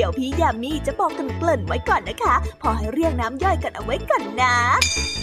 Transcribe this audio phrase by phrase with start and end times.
[0.00, 4.56] เดี๋ยวพี่ยามีจะบอกกันเกริ่นไว้ก่อนนะคะ พอให้เรียงน้ำย่อยกันเอาไว้กันนะ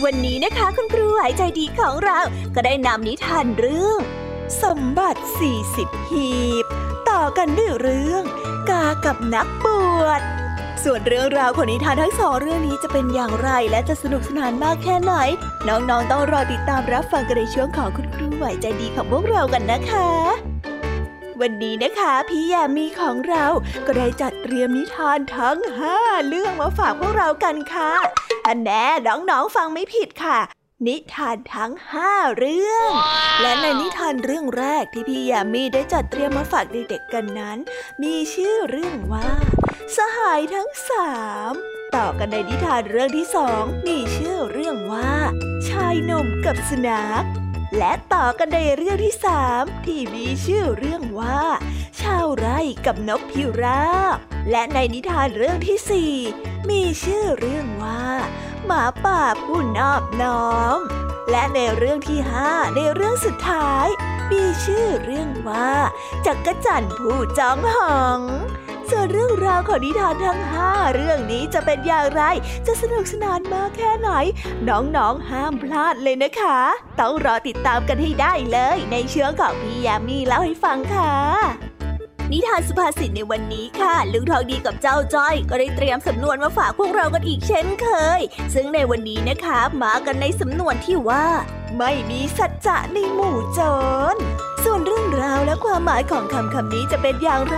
[0.04, 2.20] วันนี้นะคะคุณครูหายใจดีของเรา
[2.56, 4.00] ก็ได้นำนิทานเรื่อง
[4.64, 5.22] สมบัติ
[5.66, 6.32] 40 หี
[6.64, 6.66] บ
[7.10, 8.24] ต่อกันด้วยเรื่อง
[8.70, 9.66] กากับนักบ
[10.04, 10.22] วช
[10.84, 15.14] ส่วนเรื่องราวของนิทานทั้งสองเรื่องนี้จะเป็นอย่างไรและจะสนุกสนานมากแค่ไหน
[15.68, 20.55] น้องๆต้องรอติดตามรับฟังกันในช่วงของคุณครูไหวใจดีของพวกเรากันนะคะ
[21.42, 23.46] วันนี้นะคะ พี่ยามีของเรา
[23.86, 25.98] ก็ได้จัดเตรียมนิทานทั้งห้า
[26.28, 27.94] เรื่องมาฝากพวกเรากันค่ะ
[28.46, 30.40] อันแน่น้องๆฟังไม่ผิดค่ะ
[30.88, 32.90] นิทานทั้งห้าเรื่อง
[33.42, 37.58] และในนิทานเรื่องแรกที่พี่ยามีได้จัดเตรียมมาฝากเด็กๆกันนั้น
[38.04, 39.30] มีชื่อเรื่องว่า
[39.96, 41.14] สหายทั้งสา
[41.52, 41.54] ม
[41.96, 45.14] ต่อกันในนิทานเรื่องที่สองมีชื่อเรื่องว่า
[45.70, 47.26] ชายหนุ่มกับสุนัข
[47.78, 51.42] และต่อกันในเรื่องที่สามที่มีชื่อเรื่องว่า
[52.02, 54.18] ชาวไร่กับนกพิราบ
[54.52, 56.14] และในนิทานเรื่องที่สี่
[56.70, 58.06] มีชื่อเรื่องว่า
[58.66, 60.80] หมาป่าผู้นอบน้อม
[61.32, 63.88] และในเรื่องที่ห้าในเรื่องสุดท้าย
[64.32, 65.72] มีชื่อเรื่องว่า
[66.26, 68.20] จักรจันทร์ผู้จองหอง
[68.92, 72.22] ส่วนเรื่องราวของนิทานทั้งห้าเรื่องนี้จะเป็นอย่างไร
[72.68, 74.10] จะสนุกสนานมากแค่ไหน
[74.70, 76.60] น้องๆห้ามพลาดเลยนะคะ
[77.00, 81.75] ต้องรอติดตามกันให้ได้เลย ในเชื้อของพี่ยามีเล่าให้ฟังค่ะ
[82.32, 87.88] นิทานสุภาษิตในวันนี้ค่ะ ลุงทองดีกับเจ้าจ้อย ก็ได้เตรียมสำนวนมาฝากพวกเรากันอีกเช่นเค
[88.18, 88.22] ย
[88.54, 91.26] ซึ่งในวันนี้นะคะมากันในสำนวนที่ว่า
[91.78, 93.60] ไม่มีสัจจะในหมู่โจ
[94.14, 94.16] ร
[94.64, 97.58] ส่วนเรื่องราวและความหมายของคำคำนี้จะเป็นอย่างไร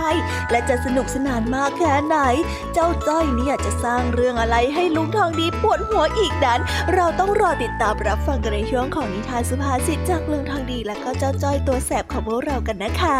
[0.50, 2.16] และจะสนุกสนานมากแค่ไหน
[2.74, 6.60] เจ้าจ้อยเนี่ยจะสร้างเรื่องอะไรให้ลุงทองดีปวดหัวอีกนั้น
[6.94, 13.18] เราต้องรอติดตามรับฟังกันในช่วงของนิทานสุภาษิตจากลุงทองดีและก็เจ้าจ้อยตัวแสบของพวกเรากันนะคะ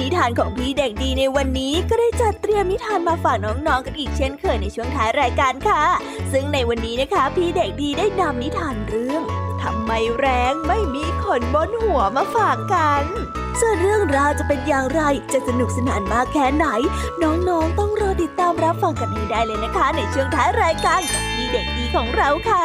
[0.00, 5.82] นิทานของพี่เด็กดีในวันนี้ก็ได้จัดเตรียมนิทานมาฝากน้องๆกันอีกเช่นเคยในช่วงท้ายรายการค่ะ
[6.32, 9.22] ซึ่งในวันนี้นะคะ พี่เด็กดีได้นำนิทานเรื่อง
[9.62, 13.04] ทำไมแรงไม่มีขนบนหัวมาฝากกัน
[13.60, 15.02] ส่วนเรื่องราวจะเป็นอย่างไร
[15.32, 16.66] จะสนุกสนานมากแค่ไหน
[17.22, 22.64] น้องๆ ต้องรอติดตามรับฟังกันให้ได้เลยนะคะ ในช่วงท้ายรายการกับพี่เด็กดีของเราค่ะ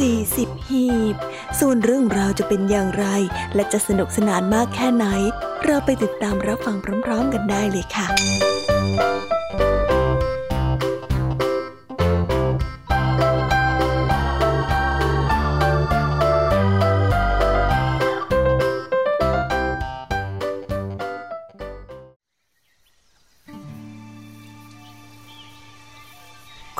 [0.00, 1.16] 40 หีบ
[1.60, 3.06] ส่วนเรื่องราวจะเป็นอย่างไร
[3.54, 5.06] และจะสนุกสนานมากแค่ไหน
[5.64, 8.08] เราไปติดตามรับฟังพร้อมๆกันได้เลยค่ะ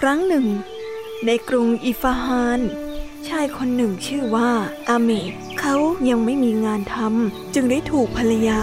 [0.00, 0.46] ครั้งหนึ่ง
[1.26, 2.60] ในกรุงอิฟาฮาน
[3.32, 4.50] ชายคนหนึ่งชื่อว่า
[4.88, 5.76] อาเมดเขา
[6.10, 8.60] ยังไม่มีงานทำจึงได้ถูกภรรยา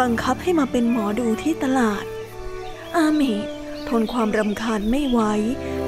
[0.00, 2.04] บังคับให้มาเป็นหมอดูที่ตลาด
[2.96, 3.46] อาเมด
[3.88, 5.20] ทนความรำคาญไม่ไหว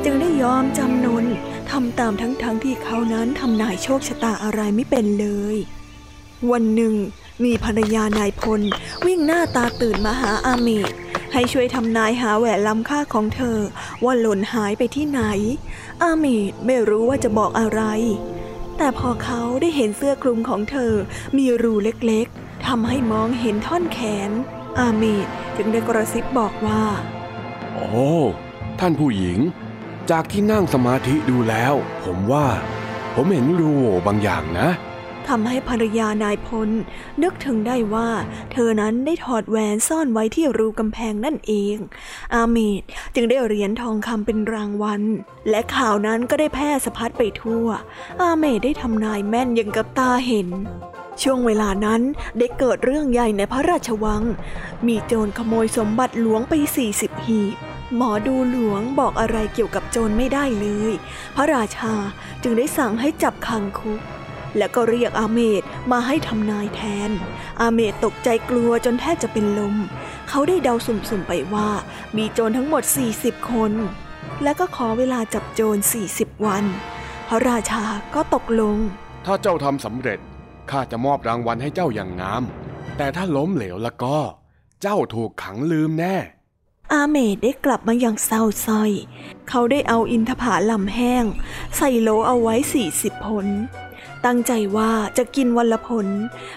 [0.04, 1.24] จึงได้ยอมจำนน
[1.70, 5.56] ทำตามทั้งๆทที่เขานั้นทำนายโชคชะตาอะไรไม่เป็นเลย
[6.50, 6.94] วันหนึ่ง
[7.44, 8.60] มีภรรยานายพล
[9.06, 10.92] วิ่งหน้าตาตื่นมาหาอาเมด
[11.32, 13.58] ให้ช่วยทำนายหาแหวนล้ำค่าของเธอ
[14.04, 15.22] ว่าหล่นหายไปที่ไหน
[16.02, 17.82] อาเมดไม่รู้ว่าจะบอกอะไร
[18.76, 20.92] แต่พอเขาได้เห็นเสื้อคลุมของเธอ
[21.36, 23.98] มีรูเล็กๆทำให้มองเห็นท่อนแข
[24.28, 24.30] น
[24.78, 26.82] อาเมดจึงได้กระซิบบอกว่า
[27.74, 27.90] โอ้
[28.80, 29.38] ท่านผู้หญิง
[30.10, 31.74] จากที่นั่งสมาธิดูแล้ว
[32.04, 32.46] ผมว่า
[33.14, 34.68] ผมเห็นรูโหว่บางอย่างนะ
[35.28, 36.70] ทำให้ภรรยานายพล
[37.22, 38.10] นึกถึงได้ว่า
[38.52, 41.76] เธอนั้นได้ถอดแหวนซ่อนไว้ที่รูกำแพงนั่นเอง
[42.34, 42.82] อาเมด
[43.14, 45.02] จึงได้เหรียญทองคำเป็นรางวัล
[45.50, 47.66] และข่าวนั้นก็ได้แพร่สะพัดไปทั่ว
[48.22, 50.48] อาเมดได้ทำนายแม่นยังกับตาเห็น
[51.22, 52.02] ช่วงเวลานั้น
[52.38, 54.22] ได้เกิดเรื่องใหญ่ในพระราชวัง
[54.86, 56.52] มีโจรขโมยสมบัติหลวงไป
[56.90, 57.56] 40 หีบ
[57.96, 60.92] หมอดูหลวงบอกอะไรเกี่ยวกับโจรไม่ได้เลย
[61.36, 61.94] พระราชา
[62.42, 64.00] จึงได้สั่งให้จับขังคุก
[64.56, 67.10] แล้วก็เรียกอาเมดมาให้ทำนายแทน
[67.60, 69.76] อาเมดตกใจกลัวจนแทบจะเป็นลม
[70.28, 71.68] เขาได้เดาสุ่มๆไปว่า
[72.16, 72.82] มีโจรทั้งหมด
[73.16, 73.72] 40 คน
[74.42, 75.76] และก็ขอเวลาจับโจร
[76.10, 76.64] 40 วัน
[77.28, 78.78] พระราชาก็ตกลง
[79.24, 80.18] ถ้าเจ้าทำสำเร็จ
[80.70, 82.42] ข้าจะมอบรางวัลให้เจ้าอย่างงาม
[82.96, 84.16] แต่ถ้าล้มเหลวแล้วก็
[84.82, 86.16] เจ้าถูกขังลืมแน่
[86.92, 88.90] อาเมดได้กลับมาอย่างเศร้าสร้อย
[89.48, 91.24] เขาได้เอาอินทผาลำแห้ง
[91.76, 92.54] ใส่โหลเอาไว้
[92.90, 93.46] 40ผล
[94.26, 96.06] ตั้งใจว่าจะกินวันละผล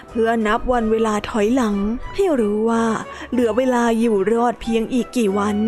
[0.08, 1.76] เพื่อนับวันเวลาถอยหลัง
[2.14, 2.84] ให้รู้ว่า
[3.30, 5.58] เหลือเวลาอยู่รอดเพียงอีกกี่วัน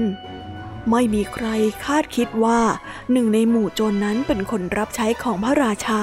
[0.90, 1.47] ไม่มีใคร
[1.85, 2.61] คาดคิดว่า
[3.12, 6.02] หนึ่งในหมู่โจรนนั้นเป็นคนรับใช้ของพระราชา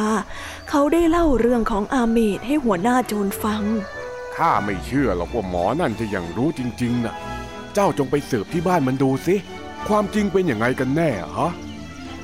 [0.70, 3.64] เขาได้เล่าเรื่องของอาเมดให้หัวหน้าโจรฟัง
[4.36, 7.16] ข้าไม่เชื่อหรอกว่าหมอนั่นจะยังรู้จริงๆนะ
[7.74, 9.36] เจ้าจงไปสืบที่บ้านมันดูสิ
[9.88, 11.52] ความจริงเป็นอยังไงกันแน่ฮะ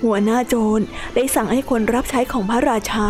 [0.03, 0.83] หัวหน้าโจร
[1.15, 3.07] ได้สั่งให้คนรับใช้ของพระราชา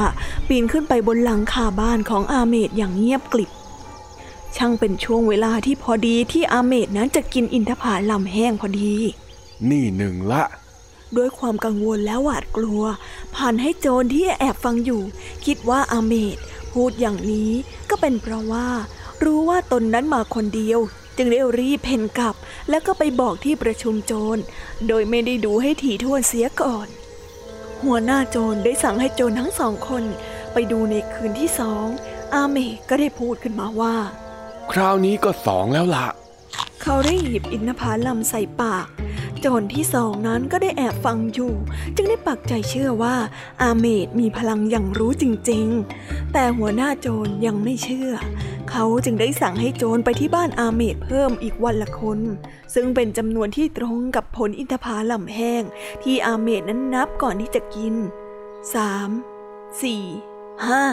[0.47, 3.51] ปีนขึ้นไปบนหลังคาบ้านของอาเมดอย่างเงียบกริบ
[4.57, 8.93] ช่างเป็นช่วงเวลาที่พอดีที่อาเมดนั้นจะกินอินทผลัมแห้งพอดี
[9.69, 10.43] นี่หนึ่งละ
[11.17, 12.83] ด้วยความกังวลและหวาดกลัว
[13.35, 15.01] พานให้โจรที่แอบฟังอยู่
[15.45, 16.37] คิดว่าอาเมด
[16.73, 17.51] พูดอย่างนี้
[17.89, 18.67] ก็เป็นเพราะว่า
[19.23, 20.79] รู้ว่าตนนั้นมาคนเดียว
[21.17, 22.35] จึงได้รีบเพ่นกลับ
[22.69, 24.41] แล้วก็ไปบอกที่ประชุมโจร
[24.87, 26.87] โดยไม่ได้ดูให้ถี่ถ้วนเสียก่อน
[27.83, 30.03] หัวหน้าโจรได้สั่งให้โจรทั้งสองคน
[30.53, 31.85] ไปดูในคืนที่สอง
[32.33, 32.57] อาเม
[32.89, 33.95] ก็ได้พูดขึ้นมาว่า
[34.71, 36.07] คราวนี้ก็สองแล้วล่ะ
[36.81, 38.87] เขาได้หยิบอินทผลัมใส่ปาก
[39.39, 41.53] โจรที่สองนั้นก็ได้แอบฟังอยู่
[41.95, 43.15] จึงได้ปักใจเชื่อว่า
[43.61, 48.11] อาเมดมีพลังอย่างรู้จริงๆ แต่หัวหน้าโจรยังไม่เชื่อ
[48.69, 52.19] เขาจึงได้สั่งให้โจรไปที่บ้านอาเมดเพิ่มอีกวันละคน
[52.73, 55.63] ซึ่งเป็นจำนวนที่ตรงกับผลอินทผลัมแห้ง
[56.03, 57.95] ที่อาเมดนั้นนับก่อนที่จะกิน
[58.73, 59.09] สาม
[59.81, 60.03] สี่
[60.65, 60.83] ห้า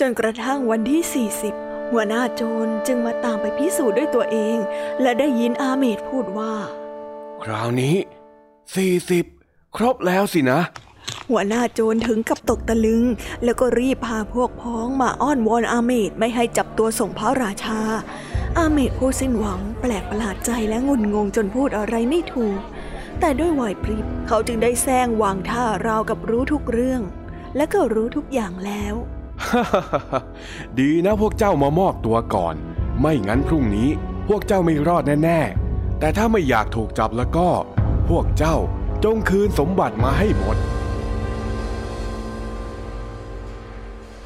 [0.00, 4.56] จนกระทั่งวันที่40 หัวหน้าโจรจึงมาตามไปพิสูจน์ด้วยตัวเอง
[5.02, 6.54] และได้ยินอาเมดพูดว่า
[7.42, 7.94] คราวนี้
[8.74, 9.24] สี่สิบ
[9.76, 10.60] ครบแล้วสินะ
[11.30, 13.04] หัวหน้าโจรถึงกับตกตะลึง
[13.44, 17.80] แล้วก็รีบพาพวกพ้องมาอ้อนวอนอาเมดไม่ให้จับตัวส่งพระราชา
[18.58, 22.60] อาเมดพูดสิ้นหวัง แปลกประหลาดใจและงุนงงจนพูดอะไรไม่ถูก
[23.20, 27.02] แต่ด้วยไหวพริบเขาจึงได้แซงวางท่าราวกับรู้ทุกเรื่อง
[27.56, 28.94] และก็รู้ทุกอย่างแล้ว
[30.80, 32.54] ดีนะพวกเจ้ามามอบตัวก่อน
[33.00, 33.88] ไม่งั้นพรุ่งนี้
[34.28, 37.48] พวกเจ้าไม่รอดแน่ๆ แต่ถ้าไม่อยากถูกจับแล้วก็
[38.08, 38.56] พวกเจ้า
[39.04, 40.56] จงคืนสมบัติมาให้หมด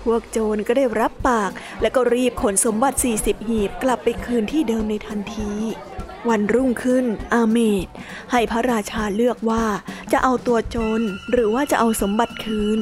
[0.05, 1.51] พวกโจรก็ได้รับปาก
[1.83, 5.53] และก็รีบขนสมบัติ 40 หีบกลับไปคืนที่เดิมในทันที
[6.29, 7.05] วันรุ่งขึ้น
[7.35, 7.87] อาเมด
[8.33, 9.65] ให้พระราชาเลือกว่า
[10.13, 12.79] จะเอาตัวโจรหรือว่าจะเอาสมบัติคืน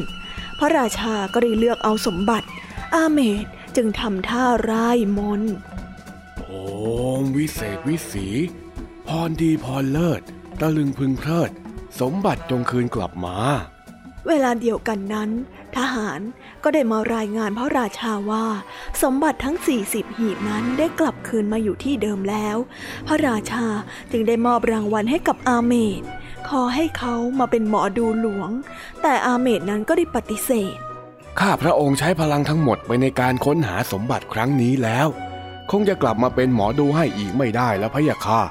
[0.59, 2.49] พระราชาก็ได้เลือกเอาสมบัติ
[2.95, 3.45] อาเมด
[3.77, 5.55] จึงทำท่าร่ายมนต์
[6.39, 6.51] โอ
[7.21, 8.27] มวิเศษวิสี
[9.09, 10.23] พรดีพรเลิศ
[10.61, 11.51] ตะลึงพึงเพลิด
[12.01, 13.37] สมบัติจงคืนกลับมา
[14.29, 15.31] เวลาเดียวกันนั้น
[15.77, 16.21] ทหาร
[16.63, 18.47] ก็ได้มารายงานพระราชาว่า
[19.03, 19.57] สมบัติทั้ง
[19.89, 22.57] 40 หีบนั้นได้กลับคืนมาอยู่ที่เดิมแล้ว
[23.07, 23.67] พระราชา
[24.13, 26.03] จึงได้มอบรางวัลให้กับอาเมด
[26.49, 28.51] ขอให้เขามาเป็นหมอดูหลวง
[29.03, 30.77] แต่อาเมดนั้นก็ได้ปฏิเสธ
[31.41, 35.09] ข้าพระองค์ใช้พลังทั้งหมดไปในการค้นหาสมบัติครั้งนี้แล้ว
[35.71, 38.43] คงจะกลับมาเป็นหมอดูให้อีกไม่ได้แล้วพะยะค่ะ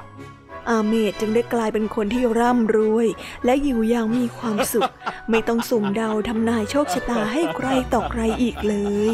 [0.69, 3.07] อาเมดจึงได้กลายเป็นคนที่ร่ำรวย
[3.45, 4.91] และอยู่อย่างมีความสุข
[5.29, 8.75] ไม่ต้องสุ่มเดาทำนายโชคชะตาให้ใครต่อใครอีกเล
[9.11, 9.13] ย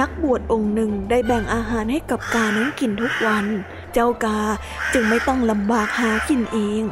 [0.00, 3.46] นักบวชองค์หนึ่งได้แบ่งอาหารให้กับกานั้นกินทุกวัน
[3.92, 4.40] เจ้ากา
[4.92, 6.82] จึงไม่ต้องลำบากหากินเอง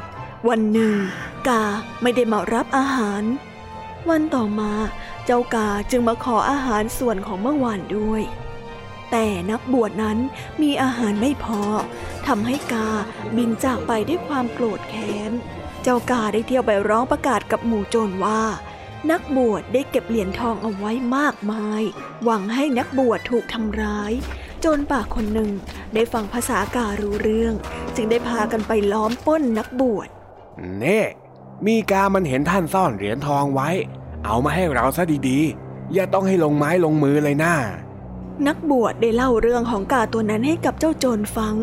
[0.48, 0.94] วันหนึ่ง
[1.48, 1.62] กา
[2.02, 3.22] ไม่ได้มารับอาหาร
[4.08, 4.72] วันต่อมา
[5.24, 8.22] เจ้ากาจึงมาขออาหารส่วนของเมื่อวานด้วย
[9.10, 10.18] แต่นักบวชนั้น
[10.62, 11.62] มีอาหารไม่พอ
[12.26, 12.88] ทำให้กา
[13.36, 15.32] บินจากไปด้วยความโกรธแค้น
[15.82, 18.42] เจ้ากาได้เที่ยวไปร้องประกาศกับหมู่โจรว่า
[19.10, 21.82] นักบวชได้เก็บเหรียญทองเอาไว้มากมาย
[22.24, 24.12] หวังให้นักบวชถูกทำร้าย
[24.60, 25.50] โจรป่าคนหนึ่ง
[25.94, 27.54] ได้ฟังภาษาการู้เรื่อง
[27.94, 30.08] จึงได้พากันไปล้อมป้นนักบวช
[30.78, 31.00] เน่
[31.66, 33.68] มีกามันเห็นท่านซ่อนเหรียญทองไว้
[34.24, 37.54] เอามาให้เราซะดีๆ อย่าต้องให้ลงไม้ลงมือเลยนะ่า
[38.46, 41.56] นักบวชได้เล่าเรื่องของกาตัวนั้นให้กับเจ้าโจรฟัง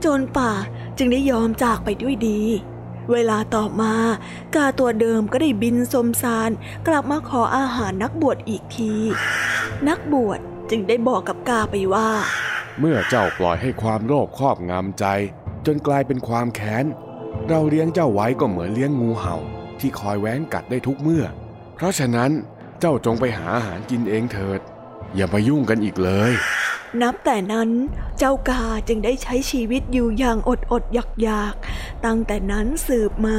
[0.00, 0.50] โจรป่า
[0.98, 2.40] จึงได้ยอมจากไปด้วยดี
[3.10, 3.94] เวลาต่อมา
[4.54, 6.50] กาตัวเดิมก็ได้บินสมสาร
[6.88, 8.94] กลับมาขออาหารนักบวชอีกที
[9.88, 10.40] นักบวช
[10.70, 12.08] จึงได้บอกกับกาไปว่า
[12.80, 15.06] เมื่อเจ้าปล่อยให้ความโลภครอบงำใจ
[15.66, 16.84] จนกลายเป็นความแค้น
[17.48, 19.36] เราเลี้ยงเจ้าไว้ก็เหมือนเลี้ยงงูเห่า
[19.80, 21.24] ที่คอยแว้งกัดได้ทุกเมื่อ
[21.74, 22.30] เพราะฉะนั้น
[22.80, 24.60] เจ้าจงไปหาอาหารกินเองเถิด
[25.14, 26.32] อย่ามายุ่งกันอีกเลย
[27.00, 27.70] นับแต่นั้น
[28.18, 33.38] เจ้ากาจึงได้ใช้ชีวิตอยู่อย่างอดอดอยากๆ ตั้งแต่นั้นสืบมา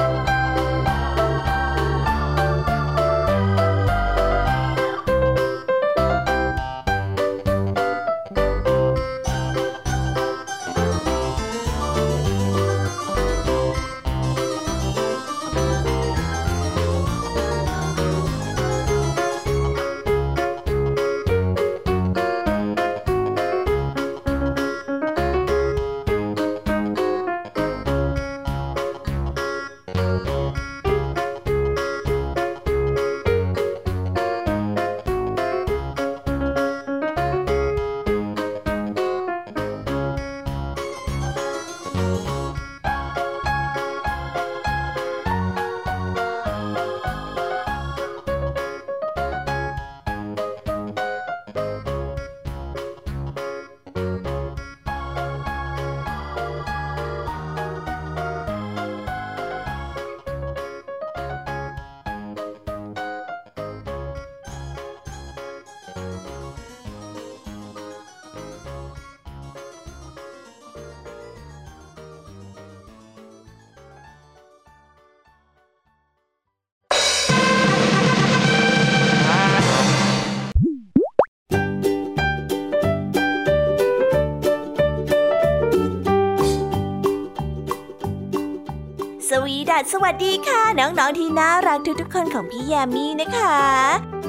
[89.71, 93.57] สวีดัสวัสดีค่ะ น้อง ๆ ที่น่ารักทุกๆคนของพี่แยามีนะคะ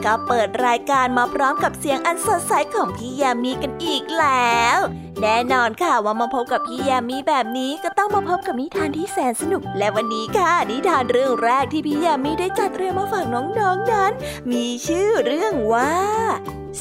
[0.05, 4.79] ก็เปิดรายการมาพร้อมกับเสียงอันสดใสของพี่แยามีกันอีกแล้ว
[5.21, 14.13] แน่นอนค่ะว่ามาพบกับพี่แยามีแบบนี้ก็ต้องมาพบกับนิทานที่แสนสนุก และวันนี้ค่ะ นิทานเรื่องแรกที่พี่แยามีได้จัดเตรียมมาฝากน้องๆนั้น
[14.51, 15.95] มีชื่อเรื่องว่า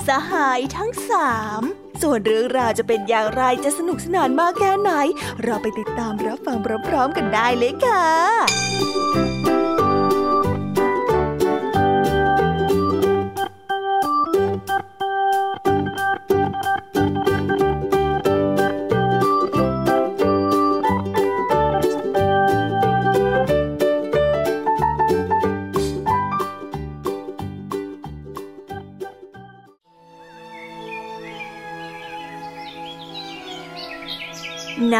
[0.05, 1.63] สหายทั้งสาม
[2.01, 4.91] ส่วนเรื่องราวจะเป็นอย่างไรจะสนุกสนานมากแค่ไหน
[5.43, 9.40] เราไปติดตามรับฟังพร้อมๆกันได้เลยค่ะ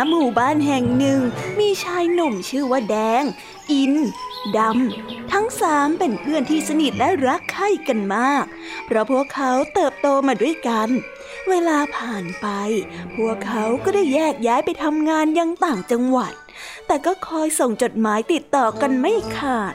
[0.10, 1.20] หมู่บ้านแห่งหนึ่ง
[1.60, 3.24] มีชายหนุ่มชื่อว่าแดง
[3.72, 3.94] อิน
[4.58, 8.46] ดำ ทั้งสามเป็นเพื่อนที่สนิทและรักใคร่กันมาก
[8.86, 10.90] เพราะพวกเขาเติบโตมาด้วยกัน
[11.50, 12.48] เวลาผ่านไป
[13.16, 16.34] พวกเขาก็ได้แยกย้ายไปทำงานยังต่างจังหวัด
[16.88, 19.74] แต่ก็คอยส่งจดหมายติดต่อกันไม่ขาด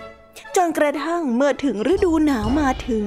[0.56, 2.98] จนกระทั่งเมื่อถึงฤดูหนาวมาถึ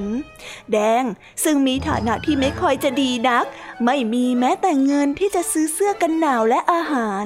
[0.72, 1.04] แดง
[1.44, 3.44] ซึ่งมีฐานะที่ไม่ค่อยจะดีนัก
[3.84, 7.24] ไม่มีแม้แต่เงินที่จะซื้อเสื้อกันหนาวและอาหาร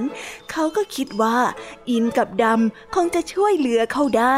[0.51, 1.39] เขาก็คิดว่า
[1.91, 4.37] อินกับดำคงจะช่วยเหลือเขาได้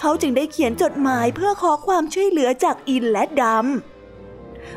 [0.00, 3.95] เขาจึงได้เขียนจดหมายเพื่อขอความช่วยเหลือจากอินและดำ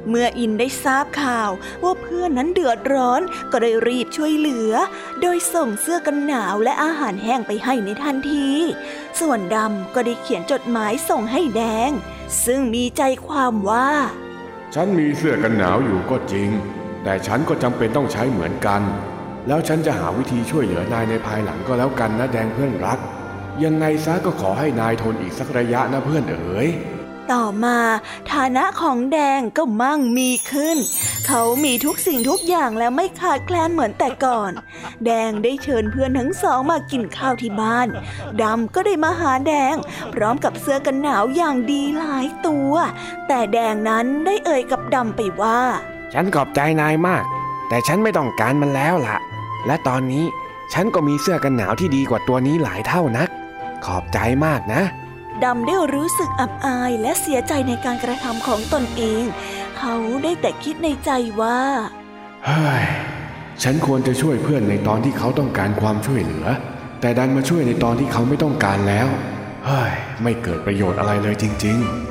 [0.10, 1.50] เมื่ออินได้ทราบข่าว
[1.84, 3.22] ว่าเพื่อนนั้นเดือดร้อน
[3.52, 4.74] ก็ได้รีบช่วยเหลือ
[5.22, 8.50] โดยส่งเสื้อกันหนาวและอาหารแห้งไปให้ในทันที
[9.20, 11.92] ส่วนดำก็ได้เขียนจดหมายส่งให้แดง
[12.46, 13.90] ซึ่งมีใจความว่า
[14.74, 16.50] ฉันมีเสื้อกันหนาวอยู่ก็จริง
[17.04, 18.82] แต่ฉันก็จำเป็นต้องใช้เหมือนกัน
[19.48, 23.00] แล้วฉันจะหาวิธีช่วยเหลือนายในภายหลังก็แล้วกันนะแดงเพื่อนรัก
[23.64, 26.68] ยังไงซะก็ขอให้นายทนอีกสักระยะนะเพื่อนเอ๋ย
[27.34, 27.78] ต่อมา
[28.32, 30.78] ฐานะของแดงก็มั่งมีขึ้น
[31.28, 34.52] เขามีทุกสิ่งทุกอย่างแล้วไม่ขาดแคลนเหมือนแต่ก่อน
[35.06, 37.88] แดงได้เชิญเพื่อนทั้งสองมากินข้าวที่บ้าน
[38.42, 39.76] ดำก็ได้มาหาแดง
[40.14, 42.74] พร้อมกับเสื้อกันหนาวอย่างดีหลายตัว
[43.28, 45.60] แต่แดงนั้นได้เอ่ยกับดำไปว่า
[46.14, 47.24] ฉันขอบใจนายมาก
[47.70, 49.18] แต่ฉันไม่ต้องการมันแล้วล่ะ
[49.66, 50.26] และตอนนี้
[50.74, 53.30] ฉันก็มีเสื้อกันหนาวที่ดีกว่าตัวนี้หลายเท่านัก
[53.86, 54.84] ขอบใจมากนะ
[55.46, 59.24] ดำได้รู้สึกอับอายและเสียใจในการกระทำของตนเอง
[59.78, 61.60] เขาได้แต่คิดในใจว่า
[62.46, 62.86] เฮ้ย
[63.64, 66.46] ฉันควรจะช่วยเพื่อนในตอนที่เขาต้องการความช่วยเหลือ
[67.02, 69.08] แต่ดันมาช่วยในตอนที่เขาไม่ต้องการแล้ว
[69.66, 69.92] เฮ้ย
[70.24, 72.09] ไม่เกิดประโยชน์อะไรเลยจริง ๆ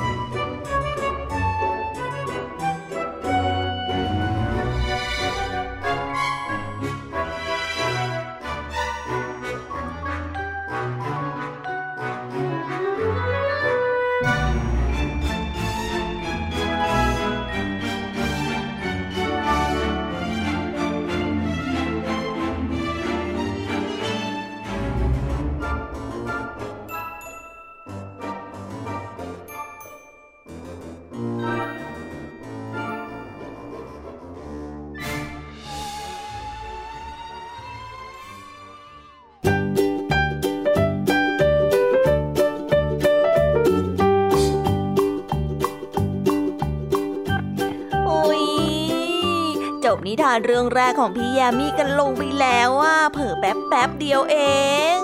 [50.61, 54.37] รื่องแรกของพี่ยามีกันลงไปแล้วว่าเผอแป๊บแป๊บเดียวเอ
[54.97, 54.99] ง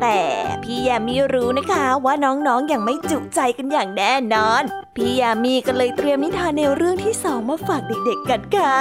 [0.00, 0.20] แต่
[0.62, 4.62] พี่ยามีรู้นะคะว่าน้องๆออย่างไม่จุใจกันอย่างแน่นอน
[4.96, 8.76] พี่ยามีก็เลยเตรียมนิทานในวเรื่องที่สองมาฝากเด็กๆ กันค่ะ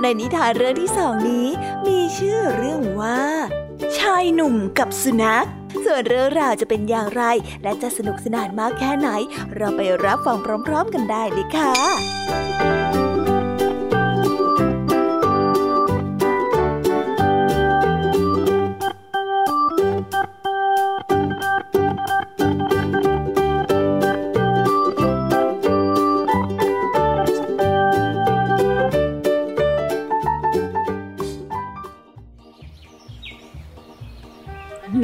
[0.00, 1.48] ในนิทานเรื่องที่สองนี้
[1.86, 3.20] มีชื่อเรื่องว่า
[3.98, 5.46] ชายหนุ่มกับสุนัข
[5.84, 7.22] ส่วนเรื่องราวจะเป็นอย่างไร
[7.62, 9.08] และจะสนุกสนานมากแค่ไหน
[9.56, 12.77] เราไปรับฟังพร้อม ๆ กันได้เลยค่ะ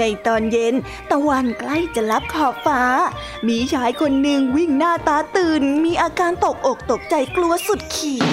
[0.05, 0.75] ในตอนเย็น
[1.11, 2.83] ตะวันใกล้จะลับขอบฟ้า
[3.49, 8.25] มีชายคนหนึ่งวิ่งหน้าตาตื่น มีอาการตกอกตกใจกลัวสุดขีด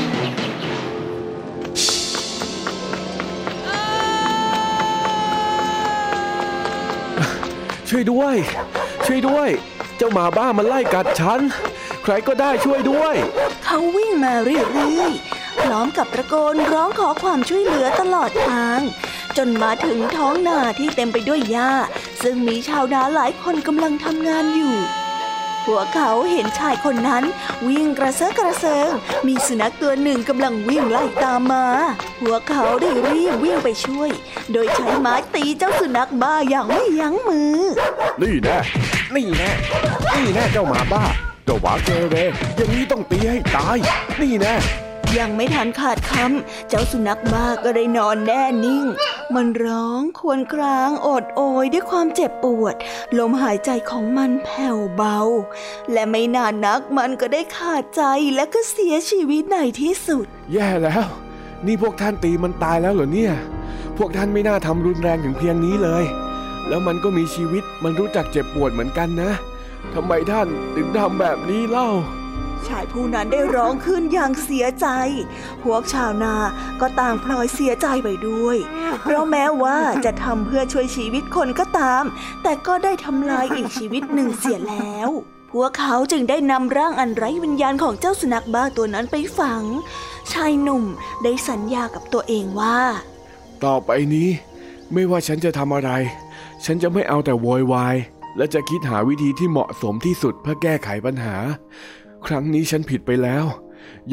[7.89, 8.35] ช่วยด้วย
[9.05, 9.49] ช่วยด้วย
[9.97, 11.39] เจ้าหมาบ้ามันไล่กัดฉัน
[12.03, 13.15] ใครก็ได้ช่วยด้วย
[13.63, 18.81] เขาวิ่งมาเรื่อยๆพร้อมกับตะโกนร้องขอความช่วยเหลือตลอดทาง
[19.37, 21.71] จนมาถึงท้องนาที่เต็มไปด้วยหญ้า
[22.23, 24.75] ซึ่งมีชาวนาหลายคนกำลังทำงานอยู่
[25.65, 27.23] พวกเขาเห็นชายคนนั้น
[27.67, 28.89] วิ่งกระเซาะกระเซิง
[29.27, 31.65] มีสุนัขตัวหนึ่งกำลังวิ่งไล่ตามมา
[32.21, 34.09] พวกเขาได้รีบวิ่งไปช่วย
[34.51, 37.59] โดยใช้ไม้ตีเจ้าสุนัขบ้าอย่างไม่ยั้งมือ
[38.21, 38.57] นี่แน่
[39.15, 39.49] นี่แน่
[40.15, 41.03] นี่แน่เจ้าหมาบ้า
[41.45, 42.15] เจ้าหมาเกเร
[42.55, 43.77] อย่างนี้ต้องตีให้ตาย
[44.21, 44.55] นี่แน่
[45.19, 48.85] ยังไม่ทันขาดคำเจ้าสุนัขบ้าก็ได้นอนแน่นิ่ง
[49.35, 52.75] มันร้องครวญครางโอดโอยด้วยความเจ็บปวด
[53.17, 55.19] ลมหายใจของมันแผ่วเบา
[55.91, 58.03] และไม่นานนักมันก็ได้ขาดใจ
[58.35, 61.05] และก็เสียชีวิตในที่สุด แย่แล้ว
[61.65, 63.33] นี่พวกท่านตีมันตายแล้วเหรอเนี่ย
[63.97, 66.03] พวกท่านไม่น่าทำรุนแรงถึงเพียงนี้เลย
[66.67, 69.31] แล้วมันก็มีชีวิตมันรู้จักเจ็บปวดเหมือนกันนะ
[69.93, 71.87] ทำไมท่านถึงทำแบบนี้เล่า
[72.69, 74.87] ชายผู้นั้นได้ร้องขึ้นอย่างเสียใจ
[75.63, 76.35] พวกชาวนา
[76.81, 78.57] ก็ต่างพลอยเสียใจไปด้วย
[79.01, 82.03] เพราะแม้ว่าจะทำเพื่อช่วยชีวิตคนก็ตาม
[82.43, 85.09] แต่ก็ได้ทำลายอีกชีวิตหนึ่งเสียแล้ว
[85.51, 89.63] พวกเขาจึงได้นำร่างอันไร้วิญญาณของเจ้าสุนัขบ้าตัวนั้นไปฝัง
[90.31, 90.83] ชายหนุ่ม
[91.23, 92.79] ได้สัญญากับตัวเองว่า
[93.63, 94.29] ต่อไปนี้
[94.93, 95.91] ไม่ว่าฉันจะทำอะไร
[96.65, 97.95] ฉันจะไม่เอาแต่โวยวาย
[98.37, 101.35] และจะคิดหาวิธีที่เหมาะสมที่สุดเพื่อแก้ไขปัญหา
[102.27, 103.45] ครั้งนี้ฉันผิดไปแล้ว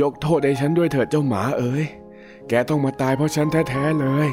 [0.00, 1.84] ยกโทษให้ฉันด้วยเถิดเจ้าหมาเอ๋ย
[2.48, 4.28] แกต้องมาตายเพราะฉันแท้ๆเลย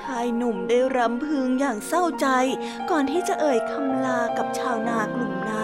[0.00, 2.26] ชายหนุ่มได้รำพึงอย่างเศร้าใจ
[2.90, 5.63] ก่อนที่จะเอ่ยคำลากับชาวนากลุ่มนั้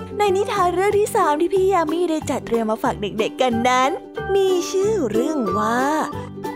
[0.17, 3.89] ในนิทานเรื่องที่สามที่พี่ยามีได้จัดเตรียมมาฝากเด็กๆกันนั้น
[4.35, 5.81] มีชื่อเรื่องว่า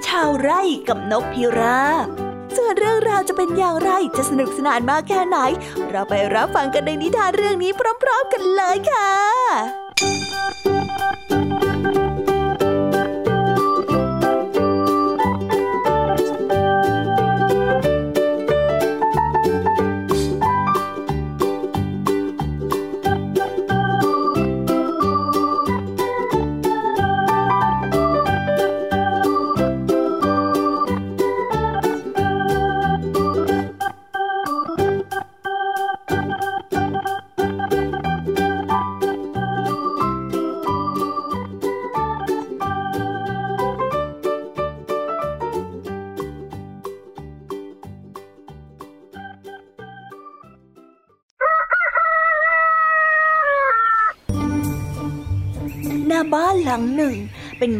[0.05, 2.05] ชาวไร่กับนกพิราบ
[2.57, 5.37] ส่วนเรื่องราวจะเป็นอย่างไรจะสนุกสนานมากแค่ไหน
[5.89, 9.11] เราไปรับฟังกันในนิทานเรื่องนี้พร้อม ๆ กันเลยค่ะ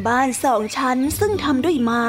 [0.08, 2.08] บ้านสองชั้นซึ่งทำด้วยไม้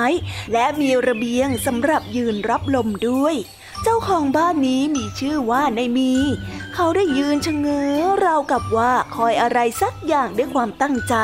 [0.52, 3.34] และมีระเบียงสำหรับยืนรับลมด้วย
[3.82, 6.12] เจ้าของบ้านนี้มีชื่อว่าในมี
[6.74, 11.14] เขาได้ยืนชะเง้อราวกับว่าคอยอะไรสักอย่างด้วยความตั้งใจ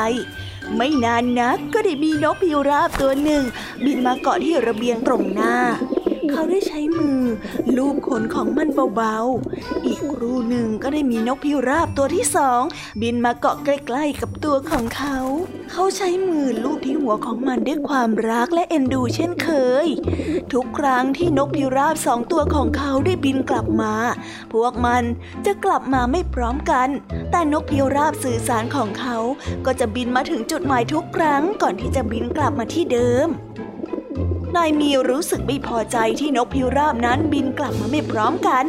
[0.75, 3.43] ไม่นานนักก็ได้มีนกพิราบตัวหนึ่ง
[3.85, 5.55] บินมาเกาะที่ระเบียงตรงหน้า
[6.31, 7.21] เขาได้ใช้มือ
[7.77, 12.61] ลูบขนของมันเบาๆ อีกครู่หนึ่งก็ได้มีนกพิราบตัวที่สอง
[13.01, 15.17] บินมาเกาะใกล้ๆกับตัวของเขา
[15.71, 19.49] เขาใช้มือลูบที่หัวของมันด้วยความรักและเอ็นดูเช่นเค
[19.85, 19.87] ย
[20.53, 23.93] ทุกครั้งที่นกพิราบสองตัวของเขาได้บินกลับมา
[24.53, 25.03] พวกมัน
[25.45, 26.89] จะกลับมาไม่พร้อมกัน
[27.31, 29.17] แต่นกพิราบสื่อสารของเขา
[29.65, 33.27] ก็จะบินมาถึงจุดหมายทุกครั้งก่อนที่จะบินกลับมาที่เดิม
[34.57, 38.65] นายมีรู้สึกไม่พอใจที่นกพิราบนั้นบินกลับมาไม่พร้อมกัน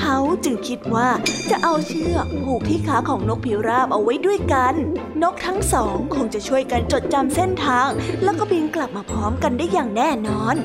[0.00, 1.08] เขาจึงคิดว่า
[1.50, 4.74] จะเอาเชือกผูกที่ขาของนกพิราบเอาไว้ด้วยกัน
[5.22, 7.88] นกทั้งสองคงจะช่วยกันจดจำเส้นทาง
[8.22, 10.56] แล้วก็บินกลับมาพร้อมกันได้อย่างแน่นอน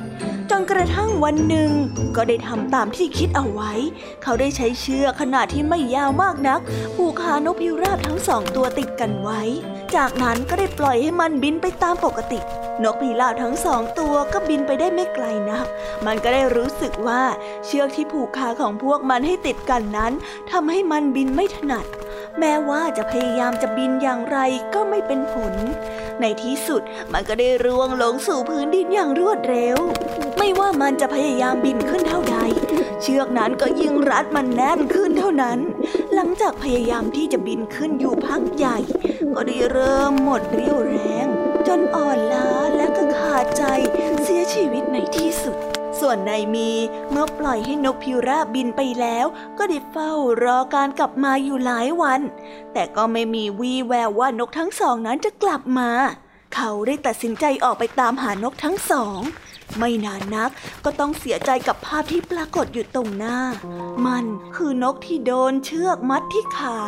[0.50, 1.72] จนกระทั่งวันหนึ่ง
[2.16, 3.72] ก็ได้ทำตามที่คิดเอาไว้
[4.24, 6.60] เขาได้ใช้เชือกขนาดที่ไม่ยาวมากนัก
[6.96, 9.42] ผูกขานกพิราบทั้งสองตัวติดกันไว้
[9.96, 12.42] จากนั้นก็ได้ปล่อยให้มันบินไปตามปกติ
[12.84, 15.66] นกพิราบทั้งสองตัวก็บินไปได้ไม่ไกลนัก
[16.06, 17.24] มันก็ได้รู้สึกว่า
[17.66, 20.14] เชือกที่ผูกขาของพวกมันให้ติดกันนั้น
[20.52, 21.86] ทำให้มันบินไม่ถนัด
[22.40, 24.38] แม้ว่าจะพยายามจะบินอย่างไร
[24.74, 25.54] ก็ไม่เป็นผล
[26.22, 26.82] ในที่สุด
[27.14, 29.78] มันก็ได้ร่วงลงสู่พื้นดินอย่างรวดเร็ว
[30.38, 32.38] ไม่ว่ามันจะพยายามบินขึ้นเท่าใด
[33.02, 35.60] เชือกนั้นก็ยิ่งรัดมันแน่นขึ้นเท่านั้น
[36.14, 38.78] หลังจากพยายามที่จะบินขึ้นอยู่พักใหญ่
[39.36, 43.64] ก็ได้เริ่มหมดเรี่ยวแรง จนอ่อนล้าและก็ขาดใจ
[44.24, 45.58] เสียชีวิตในที่สุด
[46.00, 46.72] ส่วนนายมี
[47.10, 49.26] เมื่อปล่อยให้นกพิราบบินไปแล้ว
[49.58, 50.12] ก็ได้เฝ้า
[50.44, 52.22] รอการกลับมาอยู่หลายวัน
[52.74, 55.90] แต่ก็ไม่มีวี่แววว่านกทั้งสองนั้นจะกลับมา
[56.56, 59.20] เขาได้ตัดสินใจออกไปตามหานกทั้งสอง
[59.78, 60.52] ไม่นานนัก
[60.86, 63.38] ก็ต้องเสียใจกับภาพที่ปรากฏอยู่ตรงหน้า
[64.06, 66.80] มันคือนกที่โดนเชือกมัดที่ขา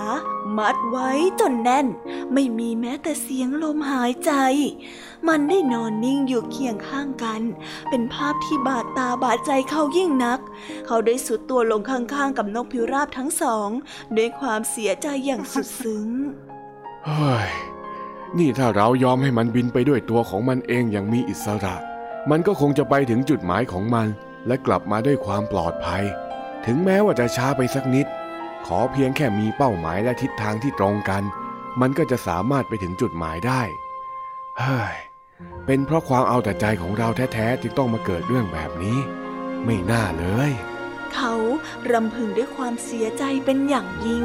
[0.58, 1.88] มัดไว้จนแน่น
[2.34, 4.32] ไม่มีแม้แต่เสียงลมหายใจ
[5.28, 7.41] มันได้นอนนิ่งอยู่เคียงข้างกัน
[7.89, 10.39] เป็นภาพที่บาดตาบาดใจเขายิ่งนัก
[10.88, 13.70] เขาได้สุดตัวลงข้างๆกับนกพิราบทั้งสอง
[14.17, 16.08] ด้วยความเสียใจอย่างสุดซึ้ง
[17.06, 17.50] เฮ้ย
[18.38, 21.90] นี่ถ้าเรายอมให้มันบินไปด้วยตัวของมันเองอย่างมีอิสระ
[22.30, 24.08] มันก็คงจะไปถึงจุดหมายของมัน
[24.48, 26.04] และกลับมาด้วยความปลอดภัย
[26.66, 28.08] ถึงแม้ว่าจะช้าไปสักนิด
[28.66, 31.24] ขอเพียงแค่มีเป้าหมายและทิศทางที่ตรงกัน
[31.82, 33.62] มันก็จะสามารถไปถึงจุดหมายได้
[34.60, 34.96] เฮ้ย
[35.66, 39.00] เป็นเพราะความเอาแต่ใจของเราแท้ๆจึงต้องมาเกิดเรื่องแบบนี้
[39.66, 40.52] ไม่น่าเลย
[41.14, 41.34] เขา
[41.92, 44.24] รำพึงด้วยความเสียใจเป็นอย่างยิ่ง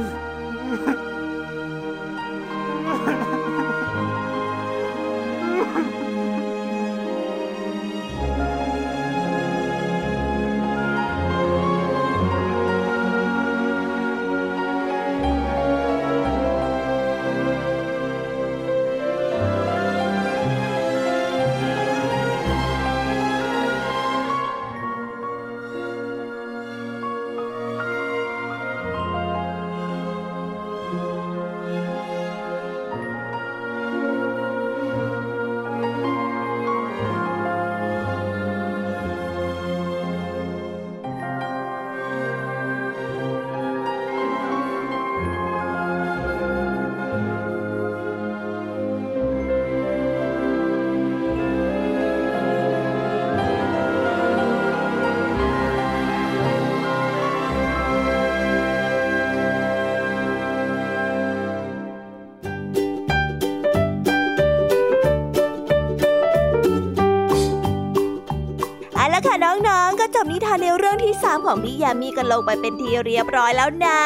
[71.56, 74.00] ของพี่ยามีกันลงไปเป็นทีเรียบร้อยแล้วนะ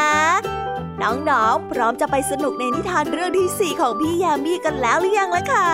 [1.03, 5.71] น้องๆ พร้อมจะไปสนุกในนิทานเรื่องที่ 4 ของพี่ยามีกันแล้วหรือยังล่ะคะ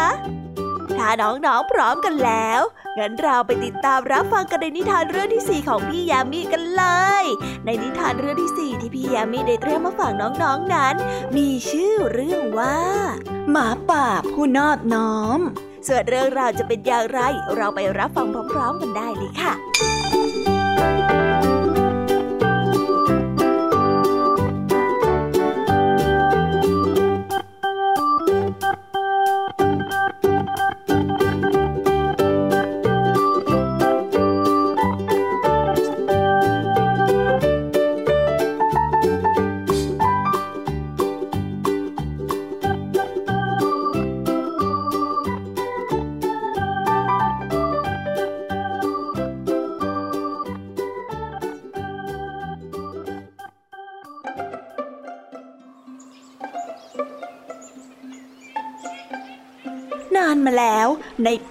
[0.99, 2.61] ถ้าน้องๆ พร้อมกันแล้ว
[2.99, 6.85] งั้นเราไปติดตามรับฟังกันในนิทานเรื่องที่ 4 ของพี่ยามีกันเล
[7.23, 7.25] ย
[7.65, 10.95] ในนิทานเรื่องที่ 4 ที่พี่ยามีได้เตรียมมาฝากน้องๆนนั้น
[11.37, 12.79] มีชื่อเรื่องว่า
[13.51, 15.41] หมาป่าผู้นอบน้อม
[15.87, 17.21] ส่วนเรื่องราวจะเป็นอย่างไร
[17.57, 19.55] เราไปรับฟังพร้อมๆ กันได้เลยค่ะ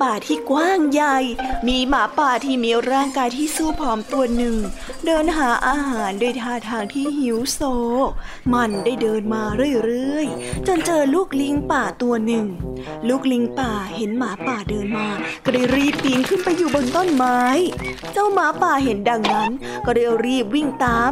[0.01, 1.17] ป่าที่กว้างใหญ่
[1.67, 4.55] มีหมาป่าที่มีร่างกายที่สู้ผอมตัวหนึ่ง
[5.05, 7.61] เดินหาอาหารด้วยท่าทางที่หิวโซ
[8.53, 9.43] มันได้เดินมา
[9.85, 12.45] เรื่อยๆ จนเจอลูกลิงป่าตัวหนึ่ง
[13.07, 15.07] ลูกลิงป่าเห็นหมาป่าเดินมา
[15.45, 17.41] ก็ได้รีบปีนขึ้นไปอยู่บนต้นไม้
[18.13, 19.51] เจ้าหมาป่าเห็นดังนั้น
[19.85, 21.11] ก็ได้รีบวิ่งตาม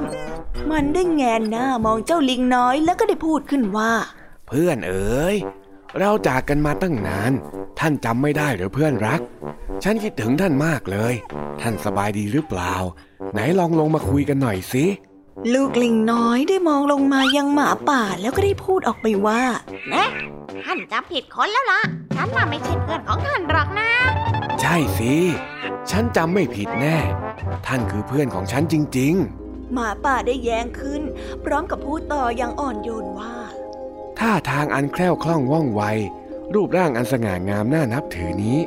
[0.69, 3.93] มันได้แงนหน้ามองเจ้าลิงน้อยแล้วก็ได้พูดขึ้นว่า
[4.47, 5.37] เพื่อนเอ๋ย
[5.99, 7.31] เราจากกันมาตั้งนาน
[7.79, 9.21] ท่านจำไม่ได้หรือเพื่อนรัก
[9.83, 11.13] ฉันคิดถึงท่านมากเลย
[11.61, 12.73] ท่านสบายดีหรือเปล่า
[13.33, 14.85] ไหนลองลงมาคุยกันหน่อยสิ
[15.53, 19.41] ลูกลิงน้อยได้มองลงมายังหมาป่าแล้วก็ได้พูดออกไปว่า
[19.93, 20.05] นะ
[20.65, 21.81] ท่านจำผิดคนแล้วล่ะ
[22.15, 23.89] ฉันน่ะไม่ใช่เพื่อนของท่านหรอกนะ
[24.61, 25.13] ใช่สิ
[25.91, 26.97] ฉันจำไม่ผิดแน่
[27.67, 29.13] ท่านคือเพื่อนของฉันจริง
[29.43, 31.01] ๆ หมาป่าได้แย้งขึ้น
[31.45, 33.33] พร้อมกับพูดต่ออย่างอ่อนโยนว่า
[34.19, 35.83] ท่าทางอันแคล่วคล่องว่องไว
[36.53, 38.57] รูปร่างอันสง่างามน่านับถือนี้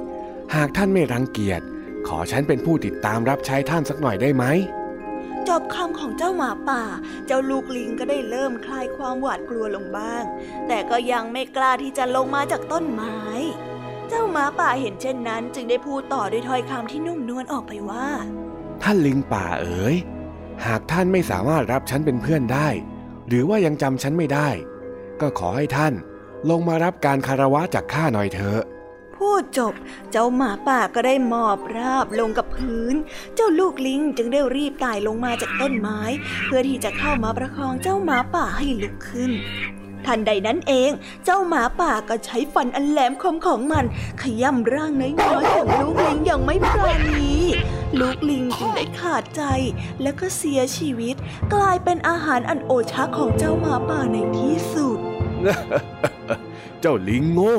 [0.55, 1.61] หากท่านไม่รังเกียจ
[2.09, 4.45] ขอฉันเป็นผู้ติดตามรับใช้ท่านสักหน่อยได้ไหม
[5.49, 6.83] จบคำของเจ้าหมาป่า
[7.27, 10.25] เจ้าลูกลิงก็ได้เริ่มคลายความหวาดกลัวลงบ้าง
[10.69, 13.17] แต่ก็ยังไม่กล้าที่จะลงมาจากต้นไม้
[14.09, 18.09] เจ้าหมาป่าเห็นเช่นนั้น จึงได้พูดต่อด้วยถ้อยคำที่นุ่มนวลออกไปว่า
[18.83, 19.97] ท่านลิงป่าเอ๋ย
[20.67, 22.69] หากท่านไม่สามารถรับฉันเป็นเพื่อนได้
[23.29, 24.49] หรือว่ายังจำฉันไม่ได้
[25.21, 25.95] ก็ขอให้ท่าน
[26.51, 28.61] ลงมารับการคารวะจากข้าหน่อยเถอะ
[29.17, 29.75] พูดจบ
[30.11, 32.95] เจ้าหมาป่าก็ได้หมอบราบลงกับพื้น
[33.35, 36.01] เจ้าลูกลิงจึงได้รีบไต่ลงมาจากต้นไม้
[36.45, 39.33] เพื่อที่จะเข้ามาประคองเจ้าหมาป่าให้ลุกขึ้น
[40.07, 40.91] ทันใดนั้นเอง
[41.25, 43.85] เจ้าหมาป่าก็ใช้ฟันอันแหลมคมของมัน
[44.23, 47.31] ขย่ำร่างน้อยๆของลูกลิงอย่างไม่ปราณี
[47.99, 49.43] ลูกลิงจึงได้ขาดใจ
[50.03, 51.15] และก็เสียชีวิต
[51.55, 54.99] กลายเป็นอาหารอันโอชะของเจ้าหมาป่าในที่สุด
[56.81, 57.57] เจ้าลิงโง่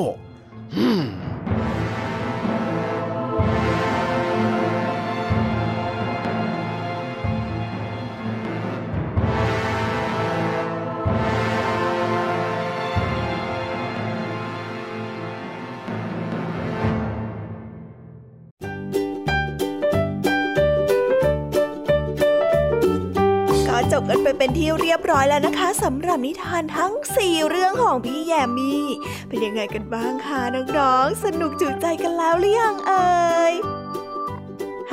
[24.80, 28.84] เรียบร้อยแล้วนะคะสำหรับนิทานทั้ง 4 เรื่องของพี่แยมมี่
[29.28, 33.54] เป็นยังไงกันบ้างคะน้องๆ สนุกจุใจกันแล้วหรือยังเอ่ย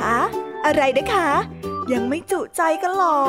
[0.00, 0.18] ฮะ
[0.64, 1.30] อะไรนะคะ
[1.92, 3.20] ยังไม่จุใจกันหรอ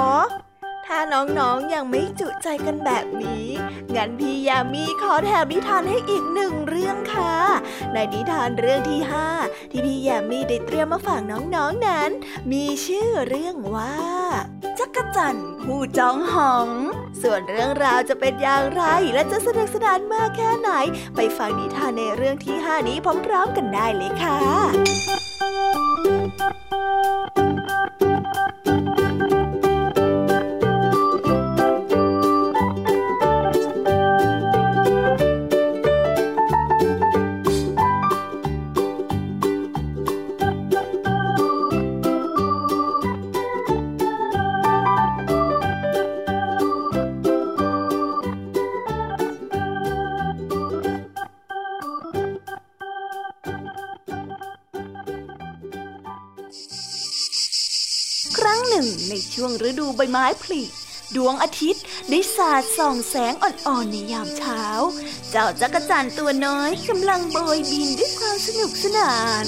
[0.92, 3.48] ถ้าน้องๆยังไม่จุใจกันแบบนี้
[3.96, 7.36] งั้นพี่ยามีขอแถมนิทานให้อีกหนึ่งเรื่องค่ะ
[7.94, 9.30] ในนิทานเรื่องที่ห้า
[9.72, 12.10] ที่พี่ยามีได้เตรียมมาฝากน้องๆนนั้น
[12.52, 13.96] มีชื่อเรื่องว่า
[14.80, 16.68] จักรจันผู้จองหอง
[17.22, 18.84] ส่วนเรื่องราวจะเป็นอย่างไร
[19.14, 20.72] และจะสนุกสนานมากแค่ไหน
[21.16, 24.38] ไปฟังนิทานในเรื่องที่ห้านี้พร้อมๆกันได้เลยค่ะ
[59.70, 60.62] ฤดูใบไม้ผลิ
[61.16, 64.64] ดวงอาทิตย์ได้สาดส่องแสงอ่อนๆในยามเช้า
[65.32, 69.14] เจ้าจักรจั่นตัวน้อยกำลังโบยบินด้วยความสนุกสนา
[69.44, 69.46] น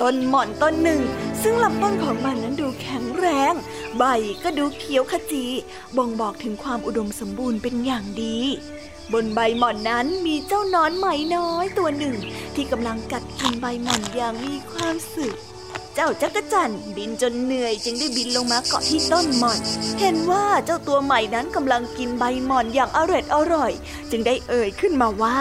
[0.00, 1.00] ต้นหม่อนต้นหนึ่ง
[1.42, 3.54] ซึ่งลำต้นของมันนั้นดูแข็งแรง
[3.98, 4.04] ใบ
[4.42, 5.44] ก็ดูเขียวขจี
[5.96, 8.38] บ่งบอกถึงความอุดมสมบูรณ์เป็นอย่างดี
[9.12, 11.06] บนใบหม่อนนั้นมีเจ้านอนไหม
[11.36, 12.16] น้อยตัวหนึ่ง
[12.54, 15.34] ที่กำลังกัดกินใบหม่อนอย่างมีความสุข
[15.94, 19.58] เจ้าจักรจั่นบินจนเหนื่อยจึงได้บินลงมาเกาะที่ต้นหม่อน
[20.00, 23.72] เห็นว่าเจ้าตัวใหม่นั้นกำลังกินใบหม่อนอย่างอร่อยอร่อย
[24.10, 25.38] จึงได้เอ่ยขึ้นมาว่า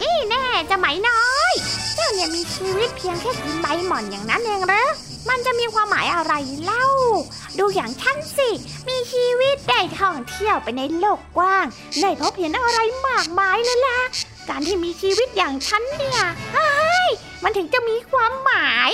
[0.00, 1.52] นี่แน่จะไหมน้อย
[1.94, 4.84] เจ้าเนี่ยมีชีวิตเพียงแค่กินใบหม่อนอย่างนั้นเองเหรอ
[5.28, 6.32] มันจะมีความหมายอะไร
[6.64, 8.50] เล่าูอย่างฉันสิ
[8.88, 11.66] มีชีวิตได้ท่องเที่ยวไปในโลกกว้าง
[12.00, 14.00] ได้พบเห็นอะไรมากมายเลยล่ะ
[14.48, 16.20] การที่มีชีวิตอย่างฉันเนี่ย
[16.52, 17.08] เฮ้ย
[17.42, 18.90] มันถึงจะมีความหมาย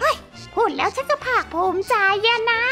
[0.00, 0.16] เฮ้ย
[0.54, 1.94] พูดแล้วฉันก็ภาคภูมิใจ
[2.52, 2.62] นะ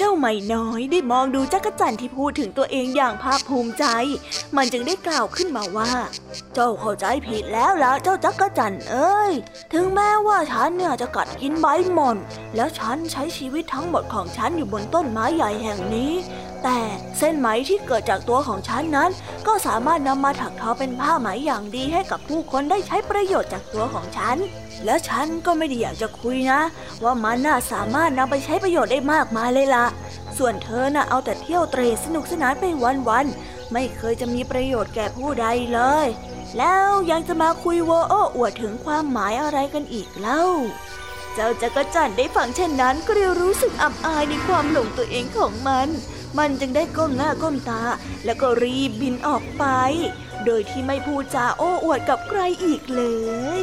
[0.00, 3.84] เจ้าไม่น้อยได้มองดูจักรจั่นที่พูดถึงตัวเองอย่างภาคภูมิใจ
[4.56, 5.92] มันจึงได้กล่าวขึ้นมาว่า
[6.54, 9.32] เจ้าเข้าใจผิดแล้วล่ะเจ้าจักรจั่นเอ้ย
[9.72, 12.16] ถึงแม้ว่าฉันเนี่ยจะกัดกินใบหม่อน
[12.56, 16.12] แล้วฉันใช้ชีวิตทั้งหมดของฉันอยู่บนต้นไม้ใหญ่แห่งนี้
[16.64, 16.80] แต่
[17.18, 19.10] เส้นไหมที่เกิดจากตัวของฉันนั้น
[19.46, 24.36] ก็สามารถนำมาถักทอเป็นผ้าไหมอย่างดีให้กับผู้คนได้ใช้ประโยชน์จากตัวของฉัน
[24.84, 26.60] และฉันก็ไม่ได้อยากจะคุยนะ
[27.04, 29.86] ว่ามันน่าสามารถนำไปใช้ประโยชน์ได้มากมายเลยล่ะ
[30.38, 32.64] ส่วนเธอน่ะเอาแต่เที่ยวเตรสนุกสนานไป
[33.08, 36.06] วันๆไม่เคยจะมีประโยชน์แก่ผู้ใดเลย
[36.58, 40.42] แล้วยังจะมาคุยโวโอ้อวดถึงความหมายอะไรกันอีกเล่า
[41.34, 45.88] เจ้าจักรจันได้ฟังเช่นนั้นก็เลยรู้สึกอับอายในความหลงตัวเองของมัน
[46.38, 47.82] มันจึงได้ก้มหน้าก้มตา
[48.24, 49.64] แล้วก็รีบบินออกไป
[50.44, 53.02] โดยที่ไม่พูดจาโอ้อวดกับใครอีกเล
[53.60, 53.62] ย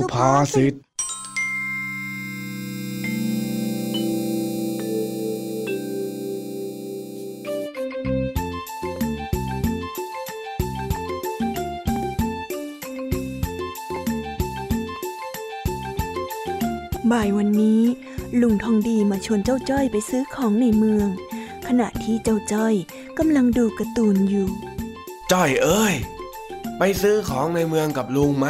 [0.00, 17.82] สุภาษิตบ่ายวันนี้
[18.40, 21.08] ลุงทองดีมาชวนเจ้าจ้อยไปซื้อของในเมือง
[21.66, 22.74] ขณะที่เจ้าจ้อย
[23.18, 24.48] กำลังดูการ์ตูนอยู่
[25.32, 25.94] จ้อยเอ้ย
[26.78, 28.48] ไปซื้อของในเมืองกับลุงไหม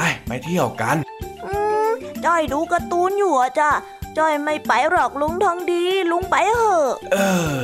[0.00, 0.96] ไปไปเที่ยวกัน
[1.44, 1.54] อื
[1.88, 1.90] ม
[2.24, 3.70] จ้อยดูการ์ตูนอยู่อะจ้ะ
[4.18, 7.16] จ้อยไม่ไปหรอกลุงทองดี ลุงไปเถอะ เอ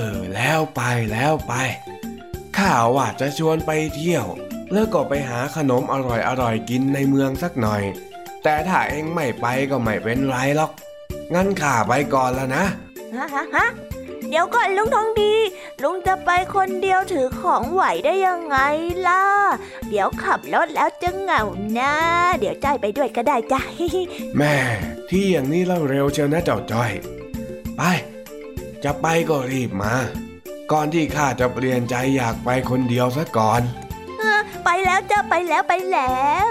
[0.02, 0.82] อ แล้วไป
[1.12, 1.54] แล้วไป
[2.56, 4.26] ข้าว่าจะชวนไปเที่ยว
[4.72, 7.82] แล้วก็ไปหาขนมอร่อยอร่อยกินในเมืองสักหน่อย
[8.42, 10.70] แต่ถ้าเองไม่ไปก็ไม่เป็นไรหรอก
[11.34, 12.64] งั้นข้าไปก่อนแล้วนะ
[13.14, 13.66] ฮะฮะฮะ
[14.28, 15.32] เดี๋ยวก่อนลุงทองดี
[15.82, 18.56] ลุงจะไปคนเดียวถือของไหวได้ยังไง
[19.06, 19.24] ล่ะ
[19.88, 21.42] เดี๋ยวขับรถแล้วจะเหงา
[21.78, 21.94] นะ
[22.38, 23.60] เดี๋ยวจ้อยไปด้วยก็ได้จ้ะ
[24.36, 24.56] แม่
[25.08, 26.92] ที่อย่างนี้เล่าเร็วเชียวนะเจ้าจ้อย
[27.76, 27.82] ไป
[28.84, 29.94] จะไปก็รีบมา
[30.72, 33.62] ก่อนที่ข้าจะเปลี่ยนใจอยากไปคนเดียวซะก่อน
[34.64, 36.48] ไปแล้วจ้ะไปแล้วไปแล้ว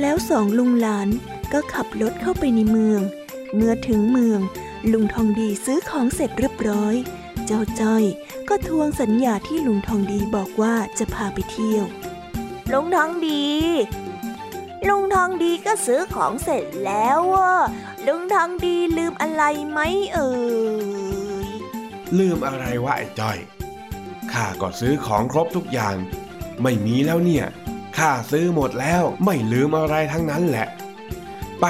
[0.00, 1.08] แล้วสองลุงหลาน
[1.52, 3.00] ก็ขับรถเข้าไปในเมือง
[3.54, 4.40] เมื่อถึงเมือง
[4.92, 6.94] ลุงทองดีซื้อของเสร็จเรียบร้อย
[7.50, 8.04] เจ้าจ้อย
[8.48, 11.84] ก็ทวงสัญญาที่ลุงทองดีบอกว่าจะพาไปเที่ยว
[12.72, 13.46] ลุงทองดี
[14.88, 17.52] ลุงทองดีก็ซื้อของเสร็จแล้วอะ
[18.06, 19.80] ลุงทองดีลืมอะไรไหม
[20.14, 20.32] เอ่
[21.46, 21.48] ย
[22.18, 23.38] ลืมอะไรวะไอ้จ้อย
[24.32, 25.96] ข้าก็ซื้อของครบทุกอย่าง
[26.62, 27.46] ไม่มีแล้วเนี่ย
[27.98, 30.66] ข้าซื้อหมดแล้วไม่ลืมอะไรทั้งนั้นแหละ
[31.60, 31.64] ไป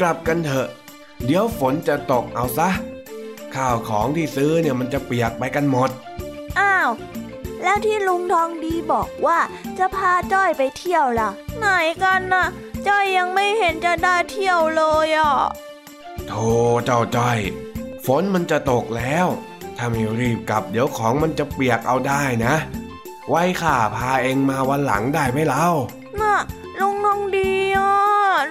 [0.00, 0.68] กลับกันเถอะ
[1.24, 2.70] เดี๋ยวฝนจะตกเอาซะ
[3.56, 5.90] ข้าวของที่ซื้อเนี่ยมันจะเปียกไปกันหมด
[6.58, 6.90] อ้าว
[7.62, 9.38] แล้วที่ลุงทองดีบอกว่า
[9.78, 11.66] จะพาจ้อยไปเที่ยวล่ะ ไหน
[12.02, 12.46] กันน่ะ
[12.86, 15.34] จ้อยยังไม่เห็นจะได้เที่ยวเลยอะ
[16.28, 16.48] โธ่
[16.84, 17.38] เจ้าจ้อย
[18.06, 19.26] ฝนมันจะตกแล้ว
[19.76, 22.54] ถ้าไม่รีบกลับเดี๋ยวของมันจะเปียกเอาได้นะ
[23.28, 25.66] ไว้ข้าพาเองมาวันหลังได้ไหมเล่า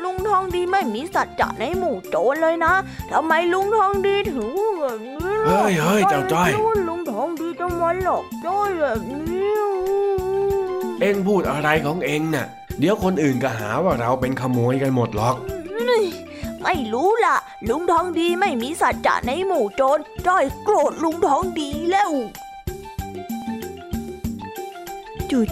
[0.04, 2.74] ลุงทองดีไม่มีสัจจะในหมู่โจรเลยนะ
[3.12, 9.56] ทำไมลุงทองดีถึงพูดแบบนี้ล่ะเฮ้ยเฮ้ยเจ้าจ้อยไม่คิดว่าลุงทองดีจะมาหลอกจ้อยแบบนี้
[11.02, 12.48] เอ็งพูดอะไรของเอ็งน่ะ
[12.80, 15.36] เดี๋ยวคนอื่นก็หาว่าเราเป็นขโมยกันหมดหรอก
[16.64, 17.36] ไม่รู้ล่ะ
[17.70, 22.12] ลุงทองดีไม่มีสัจจะในหมู่โจรจ้อยโกรธลุงทองดีแล้ว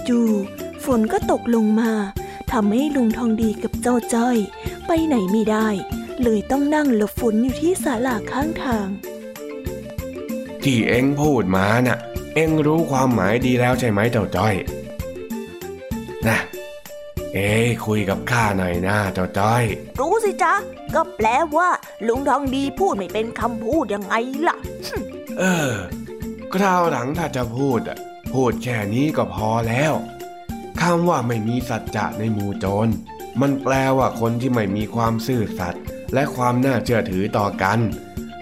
[0.07, 1.91] จู่ๆฝนก็ตกลงมา
[2.51, 4.37] ทำให้ลุงทองดีกับเจ้าจ้อย
[4.87, 5.67] ไปไหนไม่ได้
[6.23, 8.87] เลยต้องนั่งหลบฝนอยู่ที่ศาลาข้างทาง
[10.63, 11.99] ที่เอ็งพูดมาน่ะ
[12.35, 14.55] เอ็งรู้ความหมายดีแล้วใช่ไหมเจ้าจ้อย
[16.27, 16.39] นะ
[17.33, 19.63] เอ้ยคุยกับข้าหน่อยนะเจ้าจ้อย
[19.99, 20.53] รู้สิจ๊ะ
[20.95, 21.27] ก็แปล
[21.57, 21.69] ว่า
[22.07, 24.15] ลุงทองดีพูดไม่เป็นคำพูดยังไง
[24.47, 24.57] ล่ะ
[25.39, 25.73] เออ
[26.53, 27.97] คราวหลังถ้าจะพูดอะ
[28.33, 29.93] พูดแค่นี้ก็พอแล้ว
[30.83, 32.87] คำว่าไม่มีสัจจะในหมู่โจร
[33.41, 37.79] มันแปลว่าคนที่ไม่มีความซื่อสัตย์และความน่าเชื่อถือต่อกัน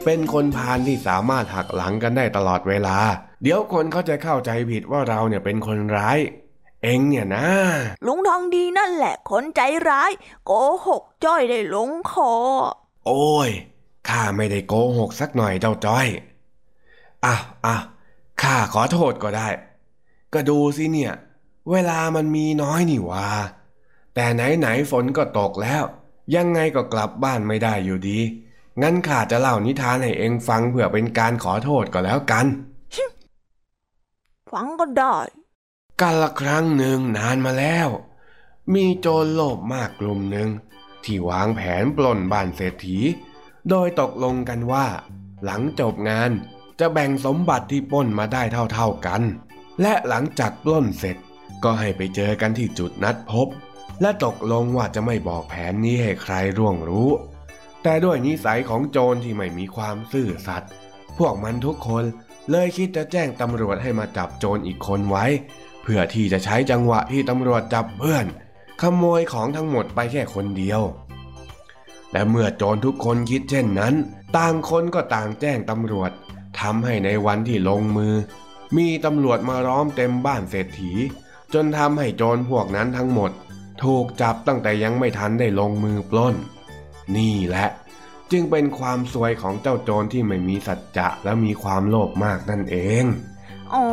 [0.04, 2.98] เป็นคนพาลที่สามารถหักหลังกันได้ตลอดเวลา
[3.44, 6.20] เดี๋ยวคนเขาจะเข้าใจผิดว่าเราเนี่ยเป็นคนร้าย
[6.84, 7.48] เอ็งเนี่ยนะ
[8.06, 10.12] ลุงทองดีนั่นแหละคนใจร้าย
[10.46, 10.52] โก
[10.88, 12.34] หกจ้อยได้หลงคอ
[13.06, 13.50] โอ้ย
[14.10, 16.08] ข้าไม่ได้โกหกสักหน่อยเจ้าจ้อย
[17.26, 17.36] อะ
[17.66, 17.76] อะ
[18.42, 19.48] ข้าขอโทษก็ได้
[20.34, 21.14] ก็ดูสิเนี่ย
[21.70, 23.28] เวลามันมีน้อยนี่หว่า
[24.16, 25.84] แต่ไหนไหนๆฝนก็ตกแล้ว
[26.36, 28.20] ยังไงก็กลับบ้านไม่ได้อยู่ดี
[28.82, 32.45] งั้นข้าจะเล่านิทานให้เองฟังเพื่อเป็นการขอโทษก็แล้วกัน
[34.51, 35.18] ฟังก็ได้
[36.01, 37.88] กันละครั้งหนึ่งนานมาแล้ว
[38.74, 40.49] มีโจรโลภมากกลุ่มหนึ่ง
[41.03, 42.97] ที่วางแผนปล้นบ้านเศรษฐี
[43.70, 44.88] โดยตกลงกันว่า
[45.45, 46.32] หลังจบงาน
[46.80, 48.43] จะแบ่งสมบัติที่ปล้นมาได้
[48.74, 49.22] เท่าๆกัน
[49.82, 51.18] และหลังจากปล้นเสร็จ
[51.64, 53.47] ก็ให้ไปเจอกันที่จุดนัดพบ
[54.01, 57.09] และตกลงว่าจะไม่บอกแผนนี้ให้ใครร่วงรู้
[57.84, 60.72] แต่ด้วยนิสัยของโจรที่ไม่มีความซื่อสัตย์
[61.18, 62.03] พวกมันทุกคน
[62.49, 65.26] เลยคิดจะแจ้งตำรวจให้มาจับโจรอีกคนไว้
[65.82, 68.26] เพื่อที่จะใช้จังหวะที่ตำรวจจับเพื่อน
[68.82, 70.82] ขโมยของทั้งหมดไปแค่คนเดียว
[72.12, 73.95] และเมื่อโจรทุกคนคิดเช่นนั้น
[74.38, 76.12] ต่างคนก็ต่างแจ้งตำรวจ
[76.59, 78.14] ทำให้ในวันที่ลงมือ
[78.78, 80.91] มีตำรวจมาล้อมเต็มบ้านเศรษฐี
[81.54, 83.32] จนทำให้โจรพวกนั้นทั้งหมด
[83.84, 86.36] ถูกจับตั้งแต่ยังไม่ทันได้ลงมือปล้น
[87.16, 87.68] นี่แหละ
[88.32, 93.06] จึงเป็นความซวยของเจ้าโจรที่ไม่มีสัจจะและมีความโลภมากนั่นเอง
[93.74, 93.88] อ๋อ